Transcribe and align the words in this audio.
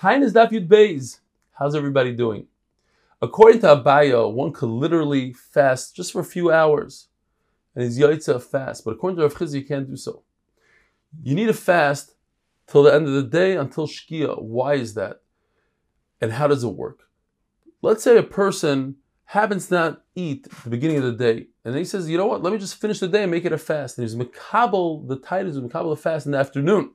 Taanis 0.00 0.32
Daf 0.32 0.50
Yud 0.50 0.66
Beis. 0.66 1.20
How's 1.52 1.74
everybody 1.74 2.14
doing? 2.14 2.46
According 3.20 3.60
to 3.60 3.66
Abaye, 3.66 4.32
one 4.32 4.50
could 4.50 4.70
literally 4.70 5.34
fast 5.34 5.94
just 5.94 6.12
for 6.12 6.20
a 6.20 6.24
few 6.24 6.50
hours, 6.50 7.08
and 7.74 7.84
he's 7.84 7.98
yaitza 7.98 8.42
fast. 8.42 8.82
But 8.82 8.92
according 8.92 9.18
to 9.18 9.24
Rav 9.24 9.36
Chiz, 9.36 9.54
you 9.54 9.62
can't 9.62 9.86
do 9.86 9.96
so. 9.96 10.22
You 11.22 11.34
need 11.34 11.48
to 11.48 11.52
fast 11.52 12.14
till 12.66 12.84
the 12.84 12.94
end 12.94 13.08
of 13.08 13.12
the 13.12 13.24
day 13.24 13.58
until 13.58 13.86
Shkia. 13.86 14.40
Why 14.40 14.72
is 14.76 14.94
that? 14.94 15.20
And 16.18 16.32
how 16.32 16.46
does 16.46 16.64
it 16.64 16.68
work? 16.68 17.00
Let's 17.82 18.02
say 18.02 18.16
a 18.16 18.22
person 18.22 18.96
happens 19.26 19.68
to 19.68 19.74
not 19.74 20.02
eat 20.14 20.46
at 20.50 20.64
the 20.64 20.70
beginning 20.70 20.96
of 20.96 21.02
the 21.02 21.12
day, 21.12 21.48
and 21.62 21.76
he 21.76 21.84
says, 21.84 22.08
"You 22.08 22.16
know 22.16 22.26
what? 22.26 22.42
Let 22.42 22.54
me 22.54 22.58
just 22.58 22.80
finish 22.80 23.00
the 23.00 23.08
day 23.08 23.24
and 23.24 23.30
make 23.30 23.44
it 23.44 23.52
a 23.52 23.58
fast." 23.58 23.98
And 23.98 24.08
he's 24.08 24.16
makabel 24.16 25.06
the 25.08 25.16
titles 25.16 25.58
makabel 25.58 25.94
the 25.94 26.00
fast 26.00 26.24
in 26.24 26.32
the 26.32 26.38
afternoon. 26.38 26.92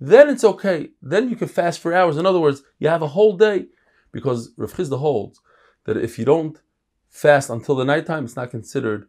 Then 0.00 0.30
it's 0.30 0.44
okay. 0.44 0.90
Then 1.02 1.28
you 1.28 1.36
can 1.36 1.48
fast 1.48 1.78
for 1.80 1.92
hours. 1.92 2.16
In 2.16 2.26
other 2.26 2.40
words, 2.40 2.62
you 2.78 2.88
have 2.88 3.02
a 3.02 3.08
whole 3.08 3.36
day, 3.36 3.66
because 4.12 4.50
Rav 4.56 4.72
Chizda 4.72 4.98
holds 4.98 5.40
that 5.84 5.96
if 5.96 6.18
you 6.18 6.24
don't 6.24 6.58
fast 7.08 7.50
until 7.50 7.74
the 7.74 7.84
nighttime, 7.84 8.24
it's 8.24 8.36
not 8.36 8.50
considered 8.50 9.08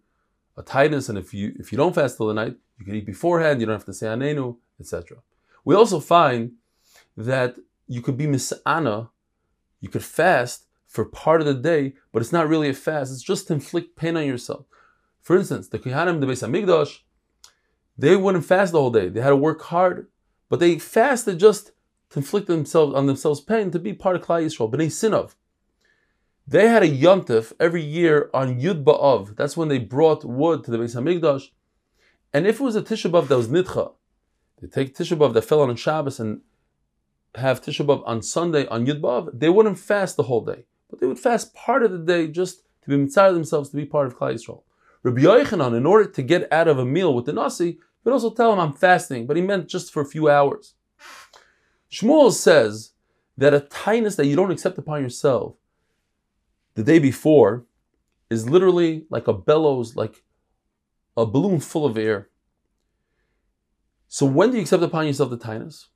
a 0.58 0.64
taanis. 0.64 1.10
And 1.10 1.18
if 1.18 1.34
you 1.34 1.54
if 1.58 1.72
you 1.72 1.78
don't 1.78 1.96
fast 1.96 2.18
till 2.18 2.28
the 2.28 2.34
night, 2.34 2.56
you 2.78 2.86
can 2.86 2.96
eat 2.96 3.06
beforehand. 3.06 3.60
You 3.60 3.68
don't 3.68 3.76
have 3.76 3.86
to 3.86 3.94
say 3.94 4.08
anenu, 4.08 4.58
etc. 4.80 5.18
We 5.64 5.76
also 5.76 6.00
find 6.00 6.54
that 7.16 7.56
you 7.88 8.02
could 8.02 8.18
be 8.18 8.26
misana, 8.26 9.10
you 9.80 9.90
could 9.90 10.04
fast 10.04 10.66
for 10.88 11.06
part 11.06 11.42
of 11.42 11.48
the 11.48 11.54
day, 11.54 11.94
but 12.12 12.22
it's 12.22 12.32
not 12.32 12.48
really 12.48 12.70
a 12.70 12.74
fast. 12.74 13.12
It's 13.14 13.24
just 13.24 13.48
to 13.48 13.54
inflict 13.54 13.96
pain 13.96 14.18
on 14.18 14.26
yourself. 14.26 14.66
For 15.22 15.38
instance, 15.38 15.70
the 15.70 15.80
Kohanim, 15.80 16.20
the 16.20 16.26
Beis 16.26 16.46
Hamikdash, 16.46 17.00
they 17.98 18.16
wouldn't 18.16 18.46
fast 18.46 18.72
the 18.72 18.80
whole 18.80 18.92
day. 18.92 19.08
They 19.10 19.22
had 19.22 19.30
to 19.30 19.36
work 19.36 19.62
hard, 19.62 20.08
but 20.52 20.60
they 20.60 20.78
fasted 20.78 21.40
just 21.40 21.72
to 22.10 22.20
inflict 22.20 22.46
themselves 22.48 22.94
on 22.94 23.06
themselves 23.06 23.40
pain 23.40 23.72
to 23.72 23.80
be 23.80 23.94
part 23.94 24.18
of 24.18 24.22
Klal 24.22 24.44
Yisrael. 24.44 24.70
Bnei 24.70 24.88
Sinov. 24.88 25.36
They 26.46 26.68
had 26.68 26.84
a 26.84 26.90
yontif 26.90 27.54
every 27.58 27.82
year 27.82 28.30
on 28.34 28.60
Yud 28.60 28.84
Ba'av. 28.84 29.38
That's 29.38 29.56
when 29.56 29.70
they 29.70 29.80
brought 29.80 30.26
wood 30.26 30.66
to 30.66 30.72
the 30.72 30.78
Beis 30.78 30.94
Hamikdash. 30.94 31.52
And 32.34 32.46
if 32.46 32.60
it 32.60 32.64
was 32.64 32.76
a 32.76 32.82
Tisha 32.82 33.10
B'av 33.10 33.30
that 33.30 33.38
was 33.38 33.48
nitcha, 33.48 33.94
they 34.62 34.68
take 34.68 34.94
Tisha 34.94 35.18
B'av 35.18 35.34
that 35.36 35.44
fell 35.44 35.62
on 35.62 35.74
Shabbos 35.78 36.20
and 36.20 36.42
have 37.36 37.62
Tisha 37.62 37.86
B'av 37.86 38.04
on 38.06 38.22
Sunday 38.22 38.68
on 38.68 38.86
Yud 38.86 39.00
B'av, 39.00 39.30
they 39.34 39.48
wouldn't 39.48 39.80
fast 39.80 40.18
the 40.18 40.24
whole 40.24 40.44
day, 40.44 40.66
but 40.90 41.00
they 41.00 41.08
would 41.08 41.18
fast 41.18 41.54
part 41.54 41.82
of 41.82 41.94
the 41.94 42.00
day 42.00 42.28
just 42.28 42.64
to 42.82 42.90
be 42.90 42.98
mitzvah 42.98 43.32
themselves 43.32 43.70
to 43.70 43.78
be 43.78 43.86
part 43.86 44.08
of 44.08 44.18
Klal 44.18 44.34
Yisrael. 44.34 44.64
Rabbi 45.04 45.22
Yochanan, 45.22 45.78
in 45.78 45.86
order 45.86 46.10
to 46.12 46.22
get 46.22 46.52
out 46.52 46.68
of 46.68 46.78
a 46.78 46.86
meal 46.86 47.14
with 47.16 47.26
the 47.26 47.32
nasi, 47.32 47.80
would 48.04 48.14
also 48.14 48.32
tell 48.32 48.54
him 48.54 48.60
I'm 48.60 48.74
fasting, 48.74 49.28
but 49.28 49.36
he 49.38 49.42
meant 49.42 49.68
just 49.68 49.92
for 49.92 50.02
a 50.02 50.06
few 50.06 50.30
hours. 50.30 50.74
Shmuel 51.92 52.32
says 52.32 52.92
that 53.38 53.54
a 53.54 53.60
taanis 53.60 54.16
that 54.16 54.26
you 54.26 54.36
don't 54.36 54.52
accept 54.52 54.78
upon 54.78 55.02
yourself 55.02 55.56
the 56.76 56.84
day 56.84 57.00
before 57.00 57.66
is 58.30 58.50
literally 58.50 59.06
like 59.10 59.28
a 59.28 59.34
bellows, 59.34 59.96
like 59.96 60.24
a 61.18 61.26
balloon 61.26 61.60
full 61.60 61.86
of 61.86 61.98
air. 61.98 62.30
So 64.08 64.26
when 64.26 64.52
do 64.52 64.58
you 64.58 64.62
accept 64.62 64.84
upon 64.84 65.06
yourself 65.06 65.30
the 65.30 65.38
taanis? 65.38 65.88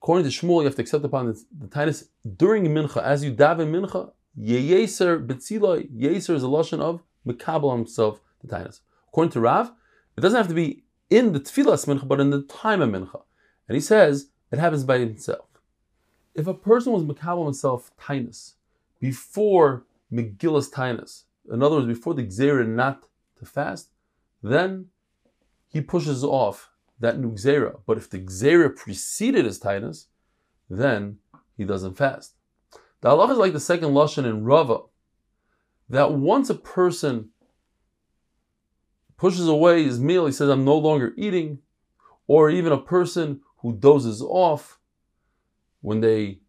According 0.00 0.24
to 0.24 0.30
Shmuel, 0.30 0.60
you 0.60 0.64
have 0.64 0.76
to 0.76 0.82
accept 0.82 1.04
upon 1.04 1.26
the, 1.26 1.44
the 1.58 1.66
taanis 1.66 2.08
during 2.36 2.64
mincha. 2.66 3.02
As 3.02 3.24
you 3.24 3.32
daven 3.32 3.70
mincha, 3.70 4.12
yeser 4.38 5.24
betziloi. 5.26 5.90
Yeser 5.90 6.34
is 6.34 6.42
a 6.42 6.48
lotion 6.48 6.80
of 6.80 7.02
mekabel 7.26 7.76
himself 7.76 8.20
the 8.42 8.54
taanis. 8.54 8.80
According 9.08 9.32
to 9.32 9.40
Rav, 9.40 9.72
it 10.16 10.20
doesn't 10.20 10.36
have 10.36 10.48
to 10.48 10.54
be 10.54 10.84
in 11.10 11.32
the 11.32 11.40
tefillas 11.40 11.86
mincha, 11.86 12.06
but 12.06 12.20
in 12.20 12.30
the 12.30 12.42
time 12.42 12.80
of 12.80 12.90
mincha. 12.90 13.22
And 13.68 13.74
he 13.74 13.80
says 13.80 14.28
it 14.50 14.58
happens 14.58 14.84
by 14.84 14.98
himself. 14.98 15.46
If 16.34 16.46
a 16.46 16.54
person 16.54 16.92
was 16.92 17.04
mekabel 17.04 17.44
himself 17.44 17.92
taanis 18.00 18.54
before 19.00 19.84
Megillus 20.12 20.70
Taanis, 20.70 21.24
in 21.50 21.62
other 21.62 21.76
words, 21.76 21.88
before 21.88 22.14
the 22.14 22.24
Gzera 22.24 22.66
not 22.66 23.06
to 23.38 23.44
fast, 23.44 23.90
then 24.42 24.86
he 25.68 25.80
pushes 25.80 26.22
off 26.22 26.70
that 27.00 27.18
new 27.18 27.32
Gzera. 27.32 27.80
But 27.86 27.98
if 27.98 28.08
the 28.08 28.20
Gzera 28.20 28.74
preceded 28.74 29.44
his 29.44 29.60
taanis, 29.60 30.06
then 30.70 31.18
he 31.56 31.64
doesn't 31.64 31.96
fast. 31.96 32.34
The 33.00 33.08
Allah 33.10 33.32
is 33.32 33.38
like 33.38 33.52
the 33.52 33.60
second 33.60 33.90
Lashon 33.90 34.24
in 34.24 34.44
Rava, 34.44 34.82
that 35.88 36.12
once 36.12 36.48
a 36.48 36.54
person 36.54 37.30
pushes 39.16 39.48
away 39.48 39.84
his 39.84 40.00
meal, 40.00 40.26
he 40.26 40.32
says, 40.32 40.48
I'm 40.48 40.64
no 40.64 40.76
longer 40.76 41.12
eating, 41.16 41.58
or 42.26 42.50
even 42.50 42.72
a 42.72 42.78
person 42.78 43.40
who 43.58 43.72
dozes 43.72 44.22
off 44.22 44.78
when 45.80 46.00
they 46.00 46.40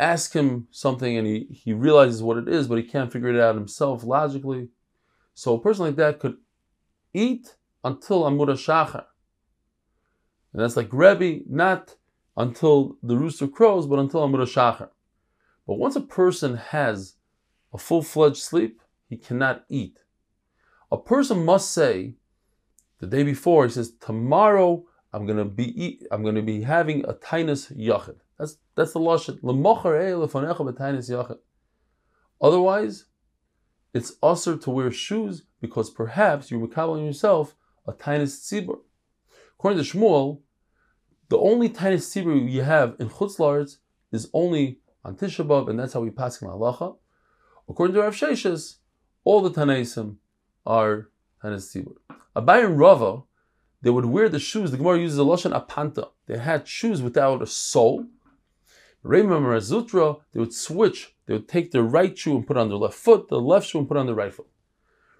ask 0.00 0.32
him 0.32 0.68
something 0.70 1.16
and 1.16 1.26
he, 1.26 1.46
he 1.50 1.72
realizes 1.72 2.22
what 2.22 2.38
it 2.38 2.48
is, 2.48 2.68
but 2.68 2.78
he 2.78 2.84
can't 2.84 3.12
figure 3.12 3.28
it 3.28 3.40
out 3.40 3.54
himself 3.54 4.04
logically. 4.04 4.68
So 5.34 5.54
a 5.54 5.60
person 5.60 5.86
like 5.86 5.96
that 5.96 6.20
could 6.20 6.36
eat 7.12 7.56
until 7.84 8.22
Amud 8.22 8.48
Shachar. 8.48 9.04
And 10.52 10.62
that's 10.62 10.76
like 10.76 10.92
Rebbe, 10.92 11.44
not 11.48 11.96
until 12.36 12.96
the 13.02 13.16
rooster 13.16 13.48
crows, 13.48 13.86
but 13.86 13.98
until 13.98 14.26
Amud 14.26 14.40
Shachar. 14.46 14.88
But 15.66 15.78
once 15.78 15.96
a 15.96 16.00
person 16.00 16.56
has 16.56 17.14
a 17.72 17.78
full-fledged 17.78 18.38
sleep, 18.38 18.80
he 19.08 19.16
cannot 19.16 19.64
eat. 19.68 19.98
A 20.90 20.96
person 20.96 21.44
must 21.44 21.72
say 21.72 22.14
the 23.00 23.06
day 23.06 23.22
before, 23.22 23.64
he 23.64 23.70
says, 23.70 23.92
tomorrow 24.00 24.84
I'm 25.12 25.26
gonna 25.26 25.44
be 25.44 25.82
eat, 25.82 26.06
I'm 26.10 26.22
gonna 26.22 26.42
be 26.42 26.62
having 26.62 27.04
a 27.04 27.14
tinus 27.14 27.74
yachid. 27.76 28.16
That's 28.38 28.58
that's 28.74 28.92
the 28.92 29.00
lashon. 29.00 29.36
Eh, 29.36 31.12
yachid. 31.12 31.38
Otherwise, 32.40 33.06
it's 33.94 34.12
asur 34.22 34.60
to 34.62 34.70
wear 34.70 34.90
shoes 34.90 35.42
because 35.60 35.90
perhaps 35.90 36.50
you're 36.50 36.66
makabeling 36.66 37.06
yourself 37.06 37.54
a 37.86 37.92
tinus 37.92 38.40
tzibur. 38.40 38.78
According 39.58 39.82
to 39.82 39.90
Shmuel, 39.90 40.40
the 41.28 41.38
only 41.38 41.68
tinus 41.68 42.14
tzibur 42.14 42.50
you 42.50 42.62
have 42.62 42.96
in 42.98 43.08
chutz 43.08 43.38
la'aretz 43.38 43.78
is 44.12 44.28
only 44.32 44.80
on 45.04 45.16
Tisha 45.16 45.46
B'av, 45.46 45.68
and 45.68 45.78
that's 45.78 45.92
how 45.92 46.00
we 46.00 46.10
pass 46.10 46.40
in 46.42 46.48
halacha. 46.48 46.96
According 47.68 47.94
to 47.94 48.02
Rav 48.02 48.14
Sheshes, 48.14 48.76
all 49.24 49.42
the 49.42 49.50
Tanaisim 49.50 50.16
are 50.68 51.08
tinus 51.42 51.74
tzibur. 51.74 51.96
Abaye 52.36 52.66
and 52.66 52.78
Rava, 52.78 53.22
they 53.82 53.90
would 53.90 54.04
wear 54.04 54.28
the 54.28 54.38
shoes. 54.38 54.70
The 54.70 54.76
Gemara 54.76 55.00
uses 55.00 55.18
a 55.18 55.22
lashon 55.22 55.52
apanta. 55.52 56.10
They 56.26 56.38
had 56.38 56.68
shoes 56.68 57.02
without 57.02 57.42
a 57.42 57.46
sole 57.46 58.06
Rema 59.02 59.40
Marazutra, 59.40 60.20
they 60.32 60.40
would 60.40 60.52
switch. 60.52 61.14
They 61.26 61.34
would 61.34 61.48
take 61.48 61.70
their 61.70 61.82
right 61.82 62.16
shoe 62.16 62.36
and 62.36 62.46
put 62.46 62.56
on 62.56 62.68
their 62.68 62.78
left 62.78 62.94
foot, 62.94 63.28
the 63.28 63.40
left 63.40 63.68
shoe 63.68 63.78
and 63.78 63.88
put 63.88 63.96
on 63.96 64.06
their 64.06 64.14
right 64.14 64.32
foot. 64.32 64.48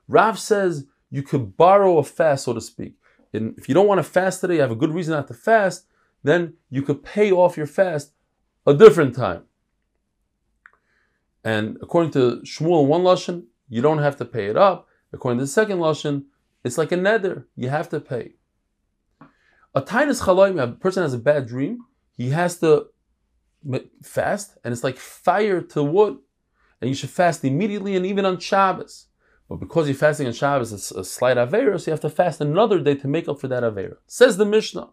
Rav 0.08 0.38
says 0.38 0.87
you 1.10 1.22
could 1.22 1.56
borrow 1.56 1.98
a 1.98 2.04
fast, 2.04 2.44
so 2.44 2.53
to 2.53 2.60
speak. 2.60 2.94
And 3.32 3.56
if 3.58 3.69
you 3.69 3.75
don't 3.75 3.87
want 3.87 3.98
to 3.98 4.03
fast 4.03 4.41
today, 4.41 4.56
you 4.56 4.60
have 4.62 4.70
a 4.70 4.76
good 4.76 4.94
reason 4.94 5.14
not 5.14 5.28
to 5.28 5.34
fast, 5.34 5.87
then 6.25 6.54
you 6.70 6.82
could 6.82 7.04
pay 7.04 7.31
off 7.31 7.56
your 7.56 7.66
fast 7.66 8.12
a 8.66 8.75
different 8.75 9.14
time. 9.14 9.44
And 11.44 11.78
according 11.81 12.10
to 12.12 12.41
Shmuel 12.44 12.87
one 12.87 13.03
lashon, 13.03 13.44
you 13.69 13.81
don't 13.81 13.98
have 13.98 14.16
to 14.16 14.25
pay 14.25 14.47
it 14.47 14.56
up. 14.56 14.88
According 15.12 15.38
to 15.38 15.44
the 15.44 15.48
second 15.48 15.78
lashon, 15.78 16.24
it's 16.64 16.78
like 16.78 16.92
a 16.92 16.96
neder. 16.96 17.44
You 17.56 17.69
have 17.69 17.88
to 17.91 18.00
pay. 18.00 18.34
A 19.74 19.82
tinus 19.82 20.22
chaloim, 20.22 20.62
a 20.62 20.69
person 20.69 21.02
has 21.02 21.14
a 21.14 21.19
bad 21.19 21.46
dream, 21.46 21.84
he 22.16 22.30
has 22.30 22.58
to 22.60 22.86
fast, 24.02 24.56
and 24.64 24.72
it's 24.72 24.84
like 24.84 24.96
fire 24.96 25.60
to 25.60 25.82
wood, 25.82 26.19
and 26.80 26.88
you 26.88 26.94
should 26.94 27.10
fast 27.10 27.44
immediately 27.44 27.96
and 27.96 28.06
even 28.06 28.24
on 28.24 28.38
Shabbos. 28.38 29.06
But 29.48 29.56
because 29.56 29.88
you're 29.88 29.96
fasting 29.96 30.26
on 30.26 30.32
Shabbos, 30.32 30.72
it's 30.72 30.91
a 30.91 31.04
slight 31.04 31.36
avera, 31.36 31.80
so 31.80 31.90
you 31.90 31.92
have 31.92 32.00
to 32.00 32.10
fast 32.10 32.40
another 32.40 32.80
day 32.80 32.94
to 32.96 33.08
make 33.08 33.28
up 33.28 33.40
for 33.40 33.48
that 33.48 33.62
avera. 33.62 33.96
Says 34.06 34.36
the 34.36 34.44
Mishnah. 34.44 34.90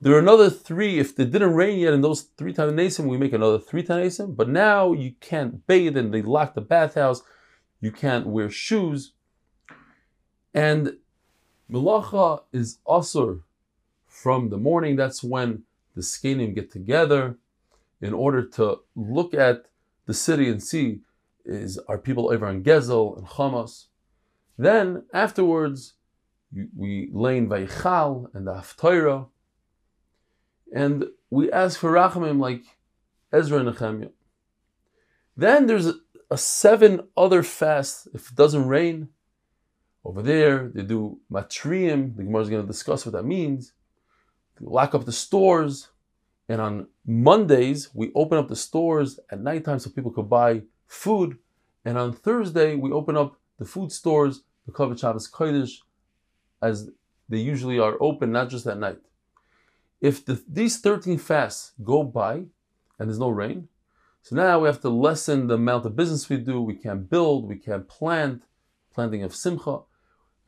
There 0.00 0.14
are 0.14 0.18
another 0.18 0.50
three. 0.50 0.98
If 0.98 1.18
it 1.18 1.30
didn't 1.30 1.54
rain 1.54 1.78
yet 1.78 1.94
in 1.94 2.02
those 2.02 2.22
three 2.36 2.52
Tanasim, 2.52 3.06
we 3.06 3.16
make 3.16 3.32
another 3.32 3.58
three 3.58 3.82
Tanasim. 3.82 4.36
But 4.36 4.48
now 4.48 4.92
you 4.92 5.14
can't 5.20 5.66
bathe 5.66 5.96
and 5.96 6.12
they 6.12 6.20
lock 6.20 6.54
the 6.54 6.60
bathhouse. 6.60 7.22
You 7.80 7.92
can't 7.92 8.26
wear 8.26 8.50
shoes. 8.50 9.12
And 10.54 10.96
Melacha 11.70 12.42
is 12.52 12.78
asur 12.86 13.42
from 14.06 14.48
the 14.50 14.56
morning. 14.56 14.96
That's 14.96 15.22
when 15.22 15.64
the 15.94 16.02
Skanim 16.02 16.54
get 16.54 16.70
together 16.70 17.36
in 18.00 18.12
order 18.12 18.42
to 18.42 18.80
look 18.94 19.34
at 19.34 19.66
the 20.06 20.14
city 20.14 20.48
and 20.48 20.62
see 20.62 21.00
is 21.44 21.78
are 21.88 21.98
people 21.98 22.32
over 22.32 22.48
in 22.48 22.62
Gezel 22.62 23.16
and 23.18 23.26
Hamas. 23.26 23.86
Then 24.58 25.04
afterwards, 25.12 25.94
we 26.76 27.10
lay 27.12 27.38
in 27.38 27.48
Vayichal 27.48 28.34
and 28.34 28.46
the 28.46 28.54
Haftarah, 28.54 29.26
and 30.74 31.06
we 31.30 31.50
ask 31.52 31.78
for 31.78 31.92
Rachamim 31.92 32.40
like 32.40 32.64
Ezra 33.32 33.58
and 33.58 33.68
Nehemiah. 33.68 34.10
Then 35.36 35.66
there's 35.66 35.92
a, 36.30 36.38
seven 36.38 37.08
other 37.16 37.42
fasts 37.42 38.08
if 38.14 38.30
it 38.30 38.36
doesn't 38.36 38.68
rain. 38.68 39.08
Over 40.04 40.22
there, 40.22 40.68
they 40.74 40.82
do 40.82 41.20
matrium. 41.30 42.14
The 42.16 42.24
Gemara 42.24 42.42
is 42.42 42.50
going 42.50 42.62
to 42.62 42.68
discuss 42.68 43.06
what 43.06 43.12
that 43.14 43.24
means. 43.24 43.72
They 44.60 44.66
lock 44.66 44.94
up 44.94 45.04
the 45.04 45.12
stores 45.12 45.88
And 46.48 46.60
on 46.60 46.88
Mondays, 47.06 47.90
we 47.94 48.12
open 48.14 48.38
up 48.38 48.48
the 48.48 48.56
stores 48.56 49.20
at 49.30 49.40
nighttime 49.40 49.80
so 49.80 49.90
people 49.90 50.12
could 50.12 50.30
buy 50.30 50.62
food. 50.86 51.38
And 51.84 51.98
on 51.98 52.14
Thursday, 52.14 52.76
we 52.76 52.92
open 52.92 53.16
up 53.16 53.38
the 53.58 53.64
food 53.64 53.92
stores, 53.92 54.42
the 54.66 54.72
Kavod 54.72 55.00
Shabbos 55.00 55.30
Kodesh, 55.30 55.78
as 56.62 56.90
they 57.28 57.38
usually 57.38 57.78
are 57.80 57.96
open, 58.00 58.32
not 58.32 58.50
just 58.50 58.66
at 58.66 58.78
night. 58.78 58.98
If 60.00 60.24
the, 60.24 60.42
these 60.48 60.80
13 60.80 61.18
fasts 61.18 61.72
go 61.84 62.04
by 62.04 62.34
and 62.34 63.08
there's 63.08 63.18
no 63.18 63.30
rain, 63.30 63.68
so 64.26 64.34
now 64.34 64.58
we 64.58 64.66
have 64.66 64.80
to 64.80 64.88
lessen 64.88 65.46
the 65.46 65.54
amount 65.54 65.86
of 65.86 65.94
business 65.94 66.28
we 66.28 66.38
do. 66.38 66.60
We 66.60 66.74
can't 66.74 67.08
build, 67.08 67.46
we 67.46 67.54
can't 67.54 67.86
plant, 67.86 68.42
planting 68.92 69.22
of 69.22 69.32
simcha. 69.32 69.82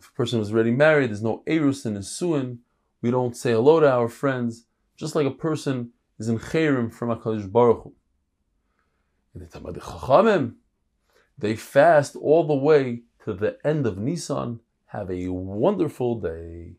If 0.00 0.08
a 0.08 0.12
person 0.14 0.40
was 0.40 0.50
already 0.50 0.72
married, 0.72 1.10
there's 1.10 1.22
no 1.22 1.44
erus 1.46 1.86
in 1.86 1.94
his 1.94 2.10
suin. 2.10 2.58
We 3.02 3.12
don't 3.12 3.36
say 3.36 3.52
hello 3.52 3.78
to 3.78 3.88
our 3.88 4.08
friends, 4.08 4.64
just 4.96 5.14
like 5.14 5.28
a 5.28 5.30
person 5.30 5.90
is 6.18 6.28
in 6.28 6.40
chayrim 6.40 6.92
from 6.92 7.10
HaKadosh 7.10 7.52
Baruch 7.52 7.84
Hu. 7.84 7.92
In 9.36 9.42
the 9.42 9.46
Tamad 9.46 9.78
Chachamim, 9.78 10.54
they 11.38 11.54
fast 11.54 12.16
all 12.16 12.48
the 12.48 12.54
way 12.56 13.02
to 13.26 13.32
the 13.32 13.58
end 13.64 13.86
of 13.86 13.96
Nisan. 13.96 14.58
Have 14.86 15.08
a 15.08 15.28
wonderful 15.28 16.18
day. 16.18 16.72